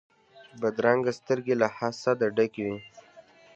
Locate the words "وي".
2.67-2.77